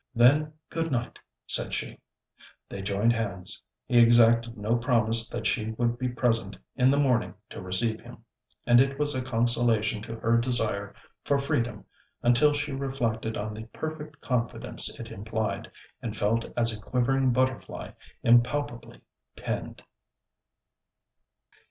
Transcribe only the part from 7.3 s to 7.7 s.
to